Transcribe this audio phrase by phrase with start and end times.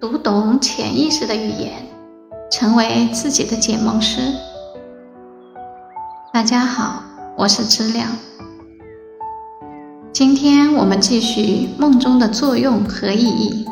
[0.00, 1.72] 读懂潜意识的语言，
[2.50, 4.20] 成为自己的解梦师。
[6.32, 7.02] 大家好，
[7.36, 8.04] 我是知了。
[10.12, 13.66] 今天我们继续梦中的作用和意义。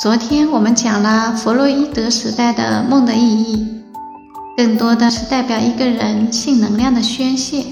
[0.00, 3.82] 昨天我们讲了弗洛伊德时代的梦的意义，
[4.56, 7.64] 更多的是代表一个人性能量的宣泄。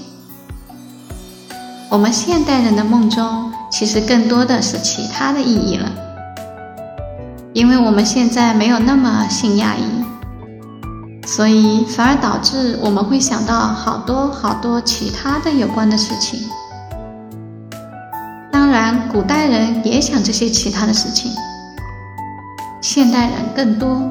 [1.89, 5.91] 我们现代人的梦中，其实更多的是其他的意义了。
[7.53, 16.39] 因为我们现在没有那么性压抑，所以反而导致我们会想到好多好多其他的有关的事情。
[18.51, 21.31] 当然，古代人也想这些其他的事情，
[22.81, 24.01] 现代人更多。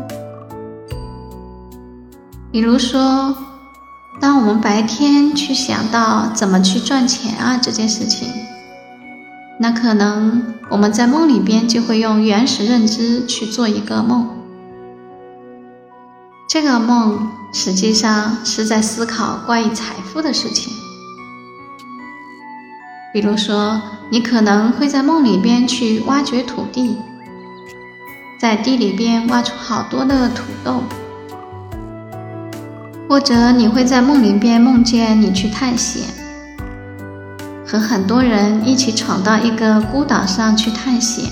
[2.52, 3.34] 比如说，
[4.20, 8.28] 当我们白天去想到怎么去赚钱啊这件事情。
[9.62, 14.28] 那可能我们在梦里边就会用原始认知去做一个梦，
[16.48, 20.72] 这个梦实际上是在思考关于财富的事情。
[23.12, 26.96] 比如说，你可能会在梦里边去挖掘土地，
[28.40, 30.82] 在地里边挖出好多的土豆，
[33.08, 36.02] 或者你会在梦里边梦见你去探险。
[37.72, 41.24] 和很多人一起闯到一个孤岛上去探险，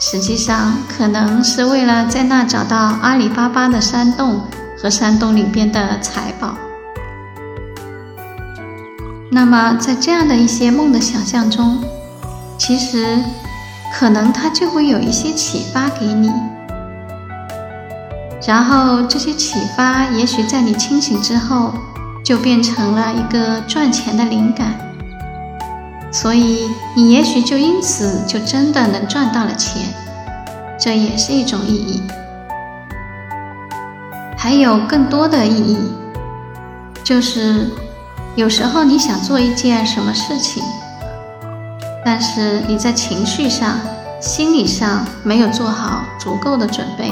[0.00, 4.40] 实际上可能是为了在那找到阿里巴巴的山洞
[4.82, 6.54] 和山洞里边的财宝。
[9.30, 11.84] 那么，在这样的一些梦的想象中，
[12.56, 13.18] 其实
[13.92, 16.32] 可能它就会有一些启发给你，
[18.46, 21.74] 然后这些启发也许在你清醒之后，
[22.24, 24.74] 就变成了一个赚钱的灵感。
[26.12, 29.82] 所以，你也许就因此就真的能赚到了钱，
[30.78, 32.02] 这也是一种意义。
[34.36, 35.78] 还有更多的意义，
[37.02, 37.70] 就是
[38.34, 40.62] 有时候你想做一件什么事情，
[42.04, 43.78] 但是你在情绪上、
[44.20, 47.10] 心理上没有做好足够的准备，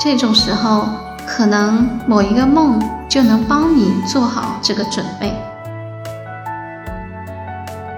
[0.00, 0.88] 这种时候，
[1.24, 5.32] 可能某一个梦就能帮你做好这个准备。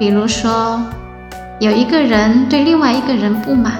[0.01, 0.83] 比如说，
[1.59, 3.75] 有一个人对另外一个人不满，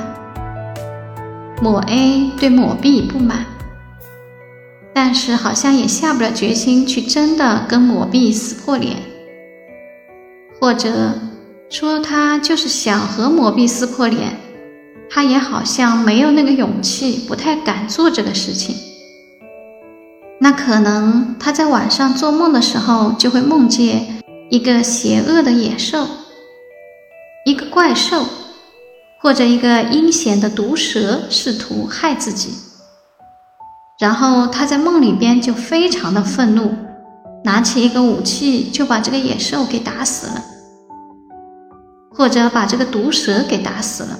[1.63, 3.47] 某 A 对某 B 不满，
[4.93, 8.99] 但是好像也下不了决心去真的跟某 B 撕破脸，
[10.61, 11.15] 或者
[11.71, 14.37] 说他就是想和某 B 撕破脸，
[15.09, 18.77] 他也好像没有那个勇气，不太敢做这个事情。
[20.39, 24.20] 那可能他在晚上做梦的时候就会梦见。
[24.51, 26.05] 一个邪恶的野兽，
[27.47, 28.27] 一个怪兽，
[29.21, 32.51] 或者一个阴险的毒蛇试图害自己，
[34.01, 36.75] 然后他在梦里边就非常的愤怒，
[37.45, 40.45] 拿起一个武器就把这个野兽给打死了，
[42.13, 44.19] 或者把这个毒蛇给打死了。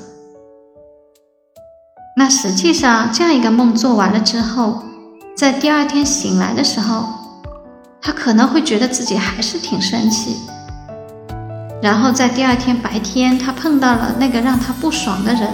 [2.17, 4.81] 那实际上这样一个梦做完了之后，
[5.37, 7.20] 在第二天醒来的时候。
[8.03, 10.37] 他可能会觉得自己还是挺生气，
[11.83, 15.49] 然后在第二天白天，他碰到了那个让他不爽的人，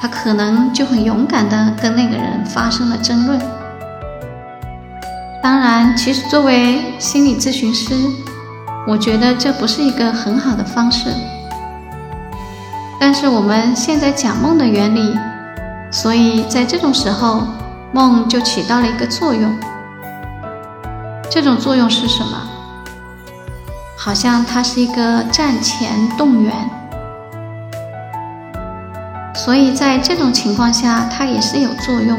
[0.00, 3.38] 他可能就很勇敢的跟那个人发生了争论。
[5.42, 7.94] 当然，其实作为心理咨询师，
[8.86, 11.10] 我觉得这不是一个很好的方式。
[12.98, 15.14] 但是我们现在讲梦的原理，
[15.90, 17.46] 所以在这种时候，
[17.92, 19.54] 梦就起到了一个作用。
[21.30, 22.42] 这种作用是什么？
[23.96, 26.52] 好像它是一个战前动员，
[29.34, 32.18] 所以在这种情况下，它也是有作用。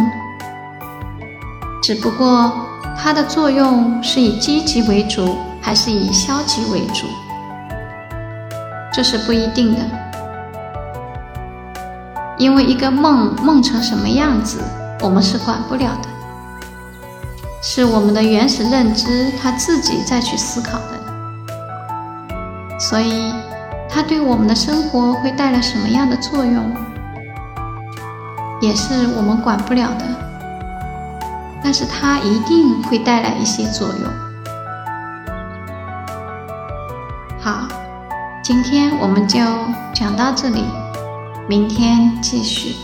[1.83, 2.53] 只不过
[2.97, 7.05] 它的作用是以积极为主，还是以消极为主，
[8.93, 9.81] 这是不一定的。
[12.37, 14.59] 因为一个梦梦成什么样子，
[15.01, 16.10] 我们是管不了的。
[17.63, 20.99] 是我们的原始认知，他自己再去思考的，
[22.79, 23.31] 所以
[23.87, 26.75] 它对我们的生活会带来什么样的作用，
[28.59, 30.05] 也是我们管不了的。
[31.63, 34.11] 但是它一定会带来一些作用。
[37.39, 37.67] 好，
[38.41, 39.39] 今天我们就
[39.93, 40.65] 讲到这里，
[41.47, 42.75] 明天继续。